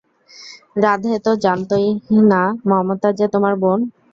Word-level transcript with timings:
রাধে 0.83 1.13
তো 1.25 1.31
জানতোই 1.43 1.87
না 2.31 2.41
মমতা 2.69 3.09
যে 3.19 3.25
তোমার 3.33 3.53
বোন। 3.61 3.79